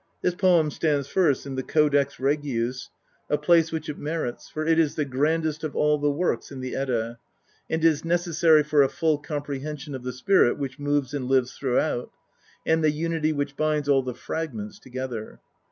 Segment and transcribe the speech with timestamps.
[0.23, 2.89] This poem stands first in the Codex Regius,
[3.29, 3.33] INTRODUCTION.
[3.33, 6.51] IX a place which it merits, for it is the grandest of all the works
[6.51, 7.19] in the Edda,
[7.69, 12.09] and is necessary for a full comprehension of the spirit which moves and lives throughout,
[12.65, 15.39] and the unity which binds all the frag ments together.